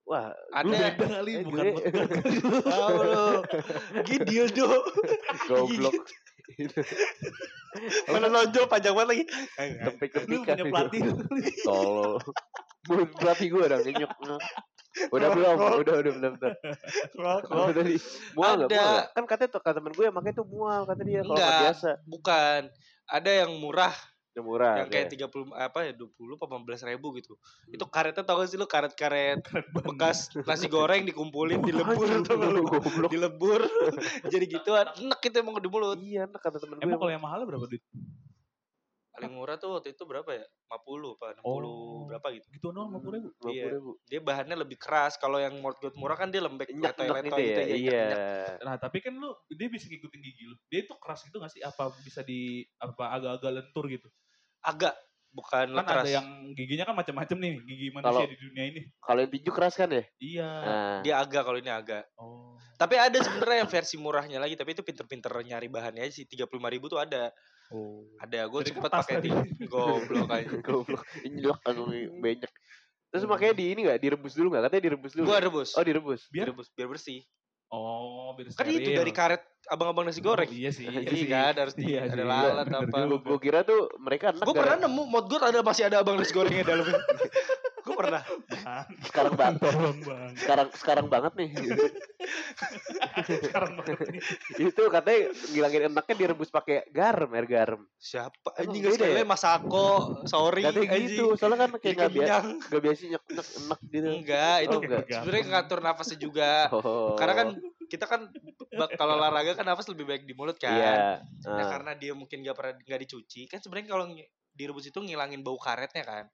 [0.03, 0.99] Wah, Ada.
[0.99, 1.87] beda kali Eh, bukan gue-.
[2.67, 3.27] Tahu lu.
[4.03, 4.67] Gini dildo.
[5.47, 5.95] goblok.
[8.13, 9.25] Mana nonjol panjang banget lagi.
[9.57, 10.45] Tempik-tempikan.
[10.45, 11.01] punya pelatih.
[11.65, 12.21] Tolol.
[12.89, 14.13] Buat pelatih gue ada ngenyok.
[15.17, 15.57] Udah belum?
[15.57, 16.35] Udah, udah, belum.
[17.49, 17.97] Kalau Udah di
[18.37, 18.77] mual enggak?
[18.77, 19.01] Mual?
[19.17, 21.91] Kan katanya tuh kata temen gue yang makanya tuh mual kata dia kalau biasa.
[22.05, 22.61] bukan
[23.09, 23.97] ada yang murah
[24.33, 24.75] Yang murah.
[24.81, 26.09] yang kayak 30 apa ya 20
[26.41, 27.37] apa 15 ribu gitu.
[27.69, 29.45] Itu karetnya tau gak sih lu karet-karet
[29.77, 32.09] bekas nasi goreng dikumpulin dilebur?
[32.65, 33.11] Goblok.
[33.13, 33.61] dilebur
[34.33, 36.85] jadi gituan enak itu emang di mulut Iya, enak kata temen gue.
[36.85, 37.85] Emang kalau yang mahal berapa duit?
[39.13, 40.41] paling murah tuh waktu itu berapa ya
[40.73, 42.09] 50 apa 60 Oh.
[42.09, 43.29] berapa gitu Gitu doang 50 ribu.
[43.45, 43.69] Iya.
[43.69, 43.91] 50 ribu.
[44.09, 47.45] dia bahannya lebih keras kalau yang mortgage murah kan dia lembek Nyak letoy nyak letoy
[47.45, 47.69] gitu gitu ya.
[47.69, 48.05] ya Iya.
[48.65, 50.57] Nah tapi kan lu dia bisa ngikutin gigi lu.
[50.67, 51.61] Dia itu keras gitu gak sih?
[51.61, 54.09] Apa bisa di apa agak-agak lentur gitu?
[54.63, 54.95] Agak
[55.29, 58.81] bukan Kan keras ada yang giginya kan macam-macam nih gigi manusia Kalau- di dunia ini.
[58.99, 60.05] Kalau yang tinju keras kan ya?
[60.19, 60.49] Iya.
[60.61, 62.53] Nah, dia agak kalau ini agak Oh.
[62.77, 66.45] tapi ada sebenarnya yang versi murahnya lagi tapi itu pinter-pinter nyari bahannya aja sih 35
[66.69, 67.33] ribu tuh ada
[67.71, 68.05] Oh.
[68.21, 69.31] ada gue sempet kertas pakai di
[69.65, 71.01] goblok aja goblok.
[71.25, 71.89] Nyelok langsung
[72.21, 72.51] banyak.
[73.09, 74.69] Terus makanya di ini enggak direbus dulu enggak?
[74.69, 75.27] Katanya direbus dulu.
[75.27, 76.21] gue rebus Oh, direbus.
[76.29, 77.21] Biar- direbus biar bersih
[77.73, 80.89] Oh, biar kan itu dari karet abang-abang nasi goreng Oh, iya sih.
[80.91, 81.29] iya sih.
[81.31, 82.97] kan harus di Iya ada lalat apa.
[83.07, 86.67] Gue kira tuh mereka gue pernah nemu mod gue ada masih ada abang nasi gorengnya
[86.67, 86.99] dalamnya
[87.93, 88.23] gue pernah
[88.63, 89.61] Bang, sekarang banget.
[90.35, 91.51] Sekarang sekarang banget nih.
[93.23, 94.23] Sekarang banget nih.
[94.63, 97.81] itu katanya ngilangin enaknya direbus pakai garam, air garam.
[97.99, 99.27] siapa Emang anjing beda gak sekali ya?
[99.27, 99.89] masako
[100.25, 103.81] sorry Katanya anjing gitu, soalnya kan kayak nggak biasa, kenyang nggak biasa nyek enak enak
[103.85, 104.09] gitu.
[104.13, 105.03] enggak itu Oh, enggak.
[105.13, 107.15] sebenarnya ngatur nafasnya juga Oh.
[107.15, 107.49] karena kan
[107.87, 108.21] kita kan
[108.95, 110.95] kalau olahraga kan nafas lebih baik di mulut kan Iya.
[111.45, 111.69] Nah Ah.
[111.69, 114.05] karena dia mungkin gak pernah nggak dicuci kan sebenarnya kalau
[114.53, 116.25] direbus itu ngilangin bau karetnya kan.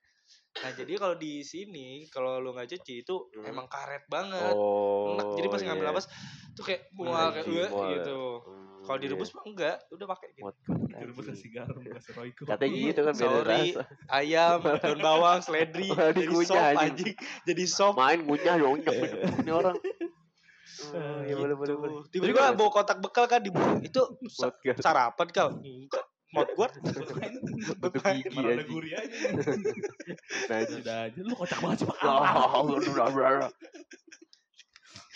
[0.59, 3.47] Nah jadi kalau di sini kalau lu nggak cuci itu Hmm.
[3.47, 4.51] emang karet banget.
[4.57, 5.15] Oh.
[5.15, 5.37] Enak.
[5.39, 5.91] Jadi pas ngambil iya.
[5.93, 6.05] nafas
[6.57, 8.01] tuh kayak mual kayak mual ya.
[8.01, 8.19] gitu.
[8.43, 9.03] Hmm, Kalau iya.
[9.05, 10.51] direbus mah enggak, udah pakai gitu.
[10.89, 12.41] Direbus kasih garam, kasih roiko.
[12.43, 13.53] Katanya gitu kan beda Sorry.
[13.77, 13.81] rasa.
[14.09, 17.15] Ayam, daun bawang, seledri, jadi sop anjing.
[17.45, 17.93] Jadi sop.
[17.95, 19.77] Main ngunyah dong ini orang.
[20.89, 21.39] Oh, iya gitu.
[21.45, 21.95] boleh boleh boleh.
[22.09, 23.51] Tiba-tiba bawa kotak bekal kan di
[23.85, 24.01] itu
[24.81, 25.49] sarapan kau.
[25.61, 26.08] Enggak.
[26.29, 26.67] Mau gue
[27.79, 28.69] Bentuk gigi Malah ada anjing.
[28.69, 29.17] gurih aja.
[30.49, 30.75] Najis.
[30.81, 31.19] Sudah aja.
[31.25, 31.87] Lu kocak banget sih.
[31.89, 33.49] Ya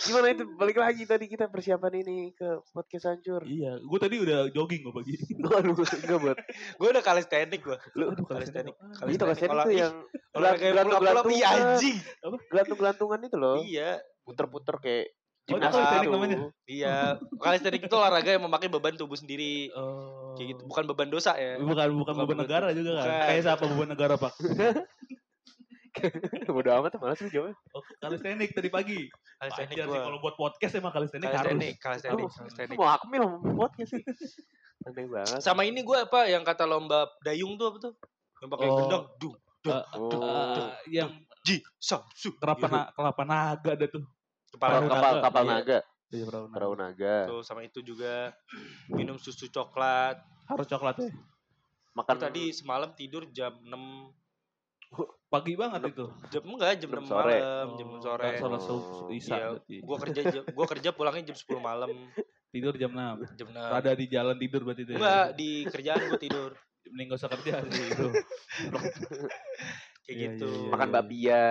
[0.03, 3.45] Gimana itu balik lagi tadi kita persiapan ini ke podcast hancur.
[3.45, 5.15] Iya, gue tadi udah jogging gue pagi.
[5.47, 6.37] Waduh, enggak buat.
[6.75, 7.77] gue udah kalistenik gue.
[7.95, 8.75] Lu Aduh, Kalistenik.
[8.99, 9.53] kalistenik.
[9.53, 9.95] itu ih, yang
[10.33, 11.97] Olahraga yang pulang-pulang iya anjing.
[12.51, 13.55] gelantung-gelantungan itu loh.
[13.63, 15.07] Iya, Puter-puter kayak
[15.43, 16.37] Oh, itu kalistenik namanya?
[16.63, 17.19] iya.
[17.35, 19.67] Kalistenik itu olahraga yang memakai beban tubuh sendiri.
[19.75, 20.31] Oh.
[20.39, 21.59] Kayak gitu, bukan beban dosa ya.
[21.59, 21.67] Bukan
[21.99, 23.05] bukan Bukan beban negara juga kan.
[23.11, 23.27] Bukan.
[23.27, 24.33] Kayak siapa beban negara, Pak?
[26.49, 27.53] Bodo amat malas lu jawabnya.
[27.75, 29.05] Oh, kalistenik tadi pagi.
[29.37, 31.53] Kalistenik sih kalau buat podcast emang kalistenik harus.
[31.53, 32.75] Kalistenik, kalistenik, Lu- kalistenik.
[32.75, 34.01] Lu mau akmil mau podcast sih.
[34.83, 35.39] Aneh banget.
[35.39, 37.93] Sama ini gue apa yang kata lomba dayung tuh apa tuh?
[38.41, 38.77] Yang pakai Oh.
[38.81, 39.35] gendang, dung.
[39.63, 40.11] Eh, Oh.
[40.57, 41.11] eh, yang
[41.45, 42.35] Ji Samsu.
[42.35, 44.03] Kelapa, na, kelapa naga ada tuh.
[44.63, 45.51] Kepala Perahu kapal naga, kapal iya.
[45.51, 46.53] naga, Iya, perahu naga.
[46.55, 47.15] perahu naga.
[47.27, 48.31] Tuh sama itu juga
[48.87, 50.15] minum susu coklat.
[50.45, 51.11] Harus coklat ya.
[51.93, 53.75] Makan tadi semalam tidur jam 6
[55.27, 56.05] Pagi banget itu.
[56.29, 57.35] jam enggak jam 6 Enam sore.
[57.35, 58.27] malam, jam 6 sore.
[58.37, 61.89] Sholat Oh, subuh isya Iya, gua kerja jam, gua kerja pulangnya jam 10 malam,
[62.47, 63.25] Tidur jam 6.
[63.35, 63.57] jam 6.
[63.73, 64.91] Ada di jalan tidur berarti itu.
[64.93, 64.97] ya?
[64.97, 66.51] Enggak, di kerjaan gua tidur.
[66.85, 68.07] Mending gak usah kerja sih itu.
[69.99, 70.47] Kayak Iya, gitu.
[70.47, 70.71] iya, iya.
[70.71, 71.43] makan bakpia.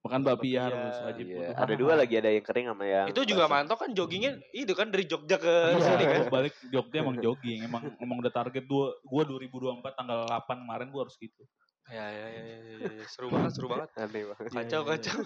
[0.00, 1.26] Makan babi Iya, harus wajib.
[1.28, 3.52] Iya, ada dua lagi ada yang kering sama yang Itu juga basah.
[3.52, 6.20] mantap kan joggingnya itu kan dari Jogja ke Iya, sini kan.
[6.32, 7.60] balik Jogja emang jogging.
[7.68, 11.44] Emang emang udah target dua, gua 2024 tanggal 8 kemarin gua harus gitu.
[11.90, 13.04] Ya, ya, ya, ya, ya, ya.
[13.12, 13.90] seru banget, seru banget.
[14.00, 14.50] Aneh banget.
[14.54, 15.18] Kacau, Iya, kacau,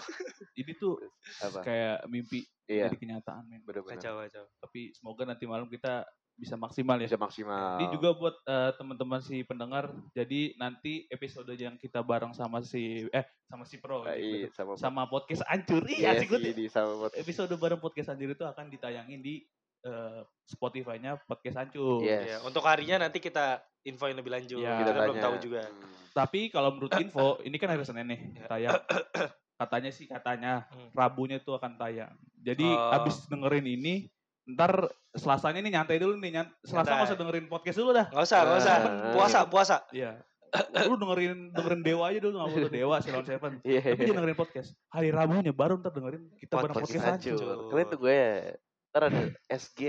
[0.58, 0.92] Ini tuh
[1.38, 1.60] Apa?
[1.62, 3.60] kayak mimpi Iya, jadi kenyataan men.
[3.62, 4.44] kacau, kacau.
[4.58, 6.02] Tapi semoga nanti malam kita
[6.34, 7.06] bisa maksimal ya.
[7.06, 7.78] Bisa maksimal.
[7.78, 9.94] Ini juga buat eh, teman-teman si pendengar.
[10.12, 14.18] Jadi nanti episode yang kita bareng sama si eh sama si Pro gitu.
[14.18, 15.86] iya, sama sama podcast Ancur.
[15.86, 16.28] Iya Iya, asik
[16.68, 19.46] sama buat Episode bareng podcast Ancur itu akan ditayangin di
[19.84, 22.02] eh, Spotify-nya podcast Ancur.
[22.02, 22.24] Yes.
[22.26, 24.58] Ya, untuk harinya nanti kita infoin lebih lanjut.
[24.58, 24.80] Iya.
[24.80, 25.62] kita kita belum tahu juga.
[25.70, 25.92] Hmm.
[26.14, 28.46] Tapi kalau menurut info, ini kan hari Senin nih Ya.
[28.48, 28.80] tayang.
[29.54, 30.90] Katanya sih katanya Hmm.
[30.94, 32.10] Rabunya tuh akan tayang.
[32.42, 32.90] Jadi Oh.
[32.96, 34.10] abis dengerin ini,
[34.44, 34.72] ntar
[35.14, 36.30] Selasanya nih nyantai dulu nih.
[36.34, 38.06] Nyant Selasa nggak usah dengerin podcast dulu dah.
[38.10, 38.74] Nggak usah, nggak usah.
[38.74, 39.12] Ah.
[39.14, 39.76] Puasa, puasa.
[39.94, 40.18] Iya.
[40.90, 43.52] Lu dengerin dengerin Dewa aja dulu nggak foto Dewa, Silon Seven.
[43.62, 43.94] Iya.
[43.94, 44.68] Tapi jangan dengerin podcast.
[44.90, 47.70] Hari Rabunya baru ntar dengerin kita bareng Podcast hancur.
[47.70, 48.20] Kalian tuh gue.
[48.90, 49.80] Ntar ada SG.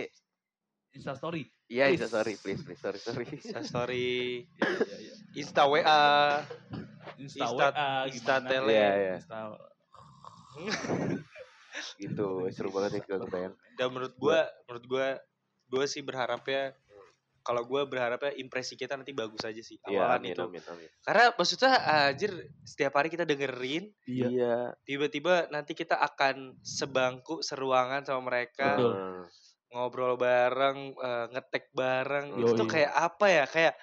[0.93, 1.43] Insta story.
[1.65, 1.89] Iya.
[1.89, 3.25] Insta sorry, please, please, sorry, sorry.
[3.25, 5.13] Insta story, Iya, iya, iya.
[5.41, 6.01] Insta WA.
[7.17, 8.71] Insta, Insta- WA, Insta tele.
[8.77, 9.15] Iya, iya.
[9.17, 9.37] Insta
[11.99, 13.53] Gitu, seru banget ya kalau kebayang.
[13.75, 15.07] Dan menurut gua, menurut gua,
[15.67, 16.75] gua sih berharapnya
[17.45, 20.43] kalau gua berharapnya impresi kita nanti bagus aja sih Iya, awalan amin, itu.
[20.49, 20.89] amin, amin.
[21.05, 21.71] Karena maksudnya
[22.09, 22.31] anjir
[22.65, 24.27] setiap hari kita dengerin Iya.
[24.33, 24.55] Iya.
[24.81, 28.93] tiba-tiba nanti kita akan sebangku seruangan sama mereka Betul.
[29.75, 32.73] Ngobrol bareng eh, ngetek bareng itu tuh Yoi.
[32.81, 33.73] kayak apa ya kayak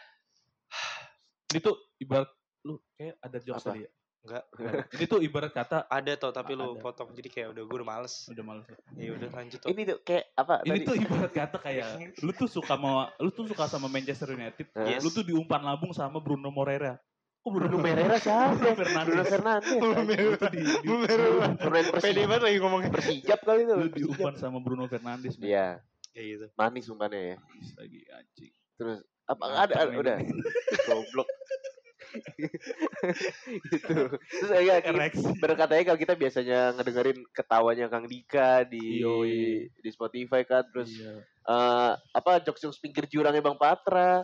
[1.54, 2.30] Ini tuh ibarat
[2.66, 3.90] lu kayak ada jokes tadi ya.
[4.22, 4.44] Enggak.
[4.94, 6.82] Ini tuh ibarat kata ada tau tapi lu Ada.
[6.82, 8.64] potong jadi kayak udah gue udah males udah males.
[8.94, 10.86] ya udah lanjut tuh Ini tuh kayak apa Ini tadi?
[10.86, 11.86] tuh ibarat kata kayak
[12.22, 14.66] lu tuh suka sama lu tuh suka sama Manchester United.
[14.86, 15.02] Yes.
[15.02, 17.02] Lu tuh diumpan lambung sama Bruno Moreira.
[17.42, 18.54] Kok Bruno, Bruno Pereira siapa?
[18.54, 19.74] Bruno Fernandes.
[19.82, 20.38] Bruno Fernandes.
[20.38, 20.88] Tuh di, di
[21.58, 23.74] Pemain pede banget lagi ngomongnya Persijap kali itu.
[23.74, 25.34] lu diumpan sama Bruno Fernandes.
[25.42, 25.82] Iya,
[26.14, 27.36] kayak gitu manis umpannya ya.
[27.74, 28.52] Lagi anjing.
[28.78, 30.16] Terus apa ada, udah
[30.86, 31.26] goblok.
[33.68, 33.96] gitu.
[34.16, 35.32] Terus ya kita, Ereksi.
[35.36, 39.68] bener katanya kalau kita biasanya ngedengerin ketawanya Kang Dika di Yoi.
[39.72, 41.14] di Spotify kan terus Iya.
[41.42, 44.22] eh apa jokes-jokes pinggir jurangnya Bang Patra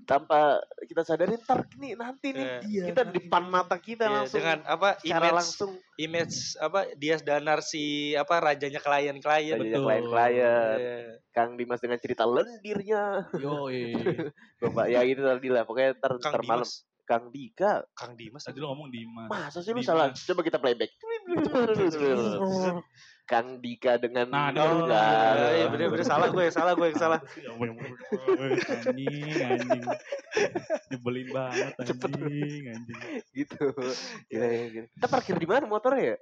[0.00, 4.38] tanpa kita sadarin ntar nih nanti nih Iya, kita di depan mata kita Iya, langsung
[4.38, 9.18] dengan apa image langsung image apa Dias Danar si apa rajanya klien-klien
[9.50, 9.82] Rajanya betul.
[9.82, 10.96] klien-klien Iya.
[11.30, 13.90] Kang Dimas dengan cerita lendirnya Yoi.
[14.62, 18.46] Bapak ya itu tadi lah pokoknya ntar, Kang ntar malam Dimas Kang Dika Kang Dimas
[18.46, 19.26] Tadi lu ngomong Dimas.
[19.26, 19.90] masa sih lu Dimas.
[19.90, 20.94] salah coba kita playback
[23.26, 24.50] Kang Dika dengan Nah.
[24.50, 27.18] Iya, iya bener-bener salah gue salah gue yang salah
[28.70, 29.82] anjing, anjing.
[30.88, 32.98] Nyebelin banget anjing, anjing.
[33.32, 33.64] gitu
[34.26, 34.86] gila, gila, gila.
[34.88, 36.16] kita parkir di mana motornya ya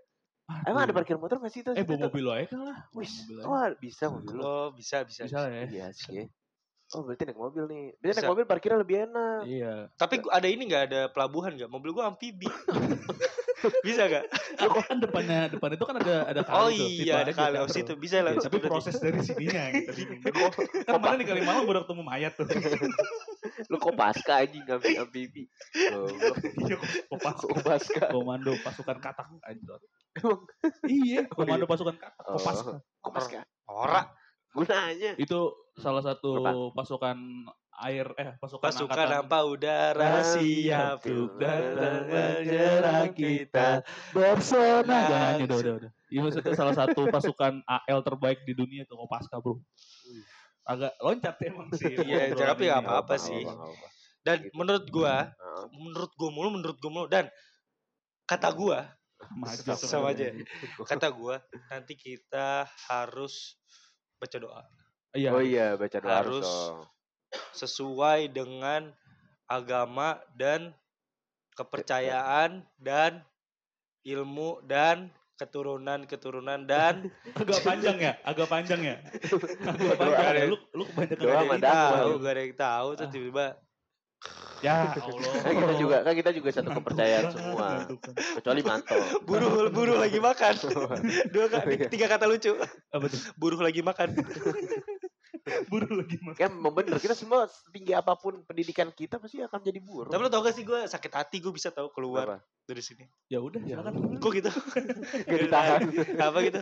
[0.64, 0.96] emang ada Aduh.
[0.96, 2.76] parkir motor nggak sih itu Eh, bawa mobil lo aja lah.
[2.88, 3.44] Bawa Wih, mobil aja.
[3.44, 5.64] oh bisa mobil lo oh bisa bisa, Bisa lah ya.
[5.66, 6.24] iya sih ya.
[6.90, 8.30] Oh berarti naik mobil nih berarti naik Bisa.
[8.30, 9.74] mobil parkirnya lebih enak Iya.
[9.94, 12.48] tapi gua- ada ini nggak ada pelabuhan nggak mobil gue amfibi
[13.82, 14.24] bisa gak
[14.60, 17.66] Lo kan depannya depan itu kan ada ada kali oh iya ada aja kali oh
[17.66, 18.70] situ bisa lah Iya, tapi berarti.
[18.70, 20.20] proses dari sininya yang kita bingung.
[20.22, 22.46] kan kemarin di Kalimalang baru ketemu mayat tuh.
[23.66, 25.50] lu kok pasca anjing ambil amfibi.
[25.74, 29.78] Iya, kok pas kok pasca komando pasukan katak anjir.
[30.14, 30.40] Emang?
[30.84, 31.70] Iya, Oh, komando iya.
[31.70, 32.34] pasukan katak Oh.
[32.36, 32.72] Kopaska.
[32.78, 34.02] kok pasca ora
[34.58, 36.74] gunanya Itu salah satu Apa?
[36.74, 37.16] pasukan
[37.78, 45.58] air eh pasukan, pasukan angkatan apa udara siap untuk datang menyerang kita Barcelona jangan udah
[45.62, 45.90] udah udah.
[46.10, 49.62] Iya maksudnya salah satu pasukan AL terbaik di dunia itu Kopaska, Bro.
[50.66, 51.94] Agak loncat emang sih.
[51.94, 53.46] Iya, tapi nggak apa-apa sih.
[54.26, 54.52] dan Gitu.
[54.58, 55.64] menurut gua Heeh.
[55.78, 57.30] menurut gua mulu menurut gua mulu dan
[58.26, 58.90] kata gua
[59.30, 60.34] Maju Sama aja.
[60.82, 61.38] kata gua
[61.70, 63.54] nanti kita harus
[64.18, 64.62] baca doa
[65.16, 65.30] Iya.
[65.32, 66.48] oh iya baca doa harus,
[67.52, 68.92] sesuai dengan
[69.46, 70.76] agama dan
[71.54, 73.24] kepercayaan dan
[74.04, 77.08] ilmu dan keturunan-keturunan dan
[77.40, 78.96] Agak panjang ya, agak panjang ya.
[79.64, 80.46] Agak panjang ya.
[80.50, 81.98] Lu lu kebanyakan Doa ada dakwah.
[82.02, 83.10] tahu gak ada yang tahu tuh Ah.
[83.10, 83.46] tiba-tiba
[84.64, 85.32] Ya Allah.
[85.46, 87.68] Kan kita juga kan kita juga satu kepercayaan semua.
[88.42, 88.98] Kecuali Manto.
[89.22, 90.54] Buruh buruh lagi makan.
[91.34, 92.54] Dua kali tiga kata lucu.
[93.38, 94.08] Buruh lagi makan.
[95.72, 96.36] Buruh lagi mas.
[96.36, 100.12] kan memang bener kita semua tinggi apa pun pendidikan kita pasti akan jadi buruh.
[100.12, 102.44] Tapi lo tau gak sih gue sakit hati gue bisa tahu keluar Apa?
[102.68, 103.08] dari sini.
[103.32, 104.20] Ya udah, silakan.
[104.20, 104.52] Kok gitu?
[105.24, 105.80] Gak ditahan.
[106.20, 106.60] Apa gitu?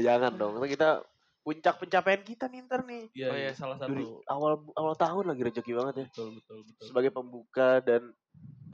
[0.00, 0.56] Jangan dong.
[0.64, 1.04] Kita
[1.46, 3.06] puncak pencapaian kita nih ntar nih.
[3.14, 4.18] Iya, Oh, iya, salah Dari satu.
[4.26, 6.06] awal awal tahun lagi rezeki banget ya.
[6.10, 6.84] Betul, betul, betul.
[6.90, 8.10] Sebagai pembuka dan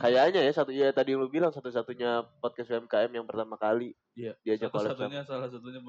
[0.00, 4.32] kayaknya ya satu ya tadi lu bilang satu-satunya podcast UMKM yang pertama kali Iya.
[4.40, 5.80] diajak Satu satunya, salah satunya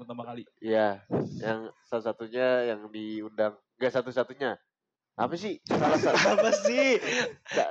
[0.00, 0.42] pertama kali.
[0.64, 1.04] Iya,
[1.44, 3.60] yang salah satunya yang diundang.
[3.76, 4.56] Enggak satu-satunya.
[5.12, 5.60] Apa sih?
[5.68, 6.16] Salah satu.
[6.40, 6.96] Apa sih?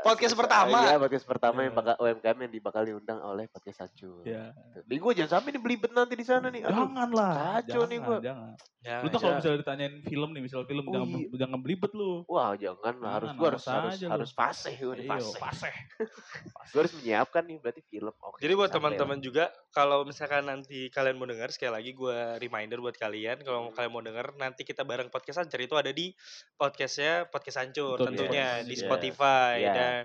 [0.05, 0.85] Podcast pertama.
[0.85, 1.81] Iya, podcast pertama yang Iya.
[1.81, 4.21] bakal UMKM yang bakal diundang oleh podcast Sancur.
[4.21, 4.53] Ya.
[4.85, 6.61] Nih gue jangan sampai dibelibet nanti di sana nih.
[6.69, 6.85] Aduh.
[6.85, 7.33] Jangan lah.
[7.65, 8.17] kacau nih jangan, gua.
[8.21, 8.53] Jangan.
[8.81, 9.21] Ya, Lu tuh iya.
[9.21, 11.37] kalau misalnya ditanyain film nih, misal film Oh, jangan iya.
[11.37, 12.11] jangan belibet lu.
[12.29, 13.11] Wah, jangan lah.
[13.17, 15.37] Harus Jangan, gue harus harus harus fasih gue nih, Iya, fasih.
[15.41, 15.73] fasih.
[16.71, 18.13] Gue harus menyiapkan nih berarti film.
[18.15, 18.37] Oke.
[18.39, 22.95] Jadi buat teman-teman juga kalau misalkan nanti kalian mau dengar sekali lagi gue reminder buat
[22.95, 26.15] kalian kalau kalian mau dengar nanti kita bareng podcast Ancur itu ada di
[26.55, 28.67] podcastnya podcast Ancur Betul, tentunya yes.
[28.67, 28.75] di.
[28.77, 29.73] Spotify Yeah.
[29.73, 30.01] dan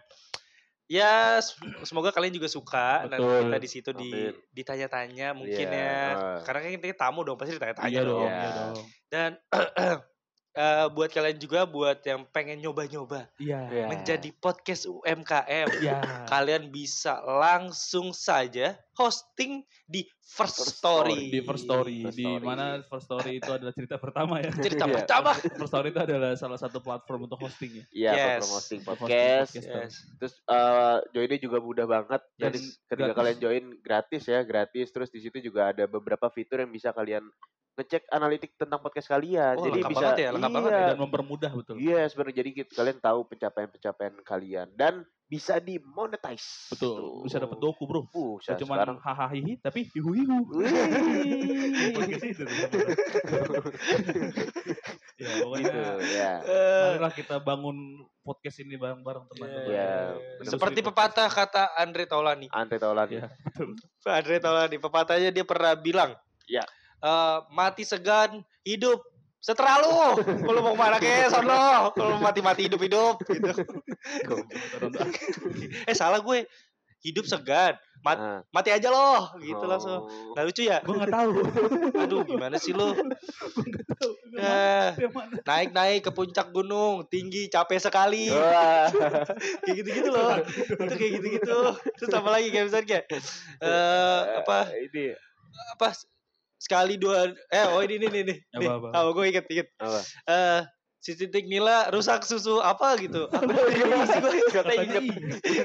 [0.86, 1.42] ya
[1.82, 3.42] semoga kalian juga suka nanti Betul.
[3.50, 4.10] kita di situ di
[4.54, 6.06] ditanya-tanya mungkin Iya, ya
[6.46, 8.76] karena kan kita tamu dong pasti ditanya-tanya Iya dong, dong.
[9.10, 9.30] dan
[10.62, 13.60] eh, buat kalian juga buat yang pengen nyoba-nyoba Iya.
[13.66, 13.84] Iya.
[13.90, 15.98] menjadi podcast UMKM Iya.
[16.30, 21.30] kalian bisa langsung saja hosting di First, First Story.
[21.30, 22.42] Di First Story, First di Story.
[22.42, 24.50] mana First Story itu adalah cerita pertama ya.
[24.50, 24.94] Cerita Iya.
[24.98, 25.30] pertama.
[25.36, 27.84] First Story itu adalah salah satu platform untuk hosting ya.
[27.92, 28.18] Iya, Yes.
[28.18, 28.42] yes.
[28.50, 29.50] hosting Untuk hosting podcast.
[29.54, 29.92] Yes.
[30.18, 32.22] Terus eh joinnya juga mudah banget.
[32.34, 33.18] Dan Jadi ketika gratis.
[33.20, 34.86] kalian join gratis ya, gratis.
[34.90, 37.22] Terus di situ juga ada beberapa fitur yang bisa kalian
[37.76, 39.54] ngecek analitik tentang podcast kalian.
[39.60, 40.86] Oh, jadi lengkap bisa banget ya, lengkap iya, banget ya.
[40.88, 41.74] Dan mempermudah betul.
[41.76, 46.70] Iya, sebenarnya jadi kita- kalian tahu pencapaian-pencapaian kalian dan bisa dimonetize.
[46.70, 47.26] Betul.
[47.26, 47.74] Bisa dapat Tuh.
[47.74, 48.00] doku, Bro.
[48.14, 50.36] Uh, Gak cuma sekarang hahaha hihi tapi hihu hihu.
[50.46, 50.62] Tuh.
[55.16, 55.78] ya pokoknya gitu
[56.14, 56.32] ya.
[56.46, 59.66] Marilah kita bangun podcast ini bareng-bareng teman-teman.
[59.70, 62.46] Iya, eh, Seperti pepatah kata Andre Taulani.
[62.50, 63.18] Andre Taulani.
[63.18, 63.68] Iya, betul.
[64.06, 66.14] Andre Taulani, pepatahnya dia pernah bilang,
[66.46, 66.62] Iya.
[67.02, 69.02] eh, mati segan, hidup
[69.46, 69.94] setelah lu.
[70.42, 73.50] Kalau mau ke mana ke sono, kalau mati-mati hidup-hidup gitu.
[75.86, 76.42] eh salah gue.
[77.06, 78.40] Hidup segan, mat- Ah.
[78.50, 80.10] mati aja loh gitu langsung.
[80.10, 80.34] Oh.
[80.34, 80.82] Nah lucu ya?
[80.82, 81.38] Gue gak tahu.
[81.94, 82.98] Aduh gimana sih lu?
[84.34, 85.38] Yang mana?
[85.46, 88.26] naik-naik ke puncak gunung, tinggi, capek sekali.
[89.62, 90.34] Kayak gitu-gitu loh.
[90.82, 91.58] Itu kayak gitu-gitu.
[91.94, 93.04] Terus apa lagi kayak misalnya kayak
[93.62, 95.14] eh apa ini
[95.78, 95.86] apa
[96.56, 98.38] sekali dua eh oh ini ini ini nih.
[98.54, 98.68] nih.
[98.68, 99.00] Apa, apa?
[99.02, 99.68] Oh, gue inget inget.
[99.76, 100.00] apa?
[100.26, 100.60] Eh
[100.96, 103.30] si titik Nila rusak susu apa gitu.
[103.30, 103.62] Gue
[104.50, 105.04] Kata Katanya inget.
[105.46, 105.62] iya.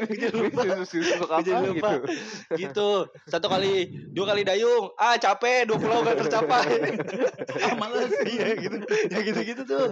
[1.17, 1.89] Apa jadi lupa.
[1.97, 2.13] gitu.
[2.53, 2.89] gitu.
[3.25, 4.93] Satu kali, dua kali dayung.
[4.95, 6.67] Ah capek, dua pulau gak tercapai.
[7.61, 8.09] Ah, males.
[8.25, 8.77] iya gitu.
[9.11, 9.85] Ya gitu-gitu tuh.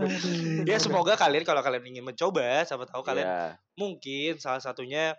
[0.64, 3.46] Ya semoga kalian kalau kalian ingin mencoba, siapa tahu kalian Iya.
[3.76, 5.14] mungkin salah satunya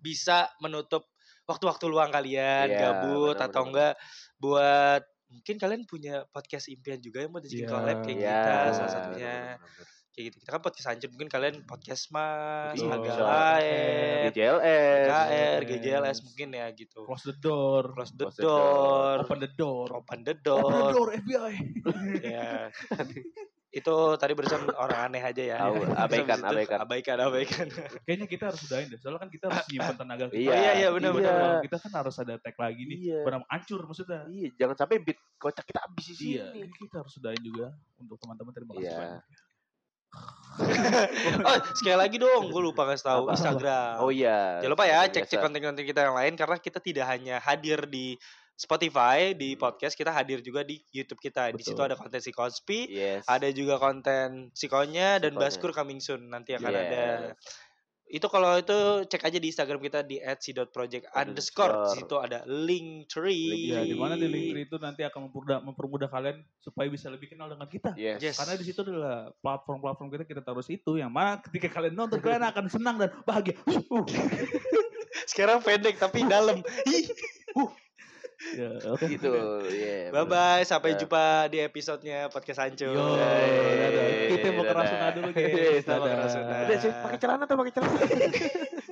[0.00, 1.06] bisa menutup
[1.46, 3.70] waktu-waktu luang kalian Iya, gabut benar, atau benar.
[3.70, 3.92] enggak
[4.36, 8.70] buat mungkin kalian punya podcast impian juga yang mau dibikin Iya, collab kayak Iya, kita
[8.72, 9.34] salah satunya.
[10.16, 15.08] Kayak gitu kita kan podcast anjir mungkin kalian podcast mas agak lain GJLS.
[15.12, 15.60] KR.
[15.68, 17.04] GJLS mungkin ya gitu.
[17.04, 17.92] Close the door.
[17.92, 19.16] close the Close the door.
[19.20, 19.86] Open the door.
[19.92, 21.52] open the Open the door door FBI.
[22.24, 22.72] ya
[23.76, 26.78] itu tadi barusan orang aneh aja ya Terus abaikan, itu, abaikan.
[26.80, 27.66] abaikan abaikan
[28.08, 28.96] Kayaknya kita harus udahin deh.
[28.96, 30.40] Soalnya kan kita harus nyimpen tenaga kita.
[30.40, 31.50] Iya, Oh, iya, iya, benar, Kita- benar.
[31.60, 32.98] Kita kan harus ada tag lagi nih.
[33.04, 33.20] Iya.
[33.20, 34.20] Beram ancur maksudnya.
[34.26, 36.30] Iya, jangan sampai beat kocak kita habis di sini.
[36.32, 38.96] Iya, ini kita harus udahin juga untuk teman-teman terima kasih Iya.
[38.96, 39.24] banyak.
[41.44, 43.22] oh sekali lagi dong gue lupa ngasih tahu?
[43.28, 44.64] Instagram Oh iya.
[44.64, 45.44] Jangan lupa ya seperti cek cek biasa.
[45.44, 48.16] konten-konten kita yang lain karena kita tidak hanya hadir di
[48.56, 51.52] Spotify di podcast kita hadir juga di YouTube kita.
[51.52, 51.92] Di situ Betul.
[51.92, 53.28] ada konten Psikospi, Yes.
[53.28, 55.44] ada juga konten Psikonya dan Psikonya.
[55.44, 56.80] Baskur coming soon nanti akan Yes.
[56.88, 57.04] ada.
[58.06, 61.90] Itu kalau itu cek aja di Instagram kita di @si.project underscore.
[61.90, 63.66] Di situ ada link tree.
[63.66, 67.34] Iya, di mana di link tree itu nanti akan mempermudah, mempermudah kalian supaya bisa lebih
[67.34, 67.98] kenal dengan kita.
[67.98, 68.22] Yes.
[68.22, 68.38] Yes.
[68.38, 72.46] Karena di situ adalah platform-platform kita kita taruh situ yang mana ketika kalian nonton kalian
[72.46, 73.58] akan senang dan bahagia.
[75.30, 76.62] Sekarang pendek tapi dalam.
[78.56, 79.04] ya, oke.
[79.16, 79.32] Gitu.
[79.72, 80.12] Iya.
[80.12, 82.92] Bye bye, sampai jumpa di episodenya podcast Hancur.
[82.92, 83.16] Yo.
[84.30, 84.82] Kita mau ke dadah.
[84.84, 85.82] Rasuna dulu, guys.
[85.86, 86.24] Kita mau ke Dadah.
[86.24, 86.54] Rasuna.
[86.68, 87.98] Udah sih pakai celana tuh pakai celana.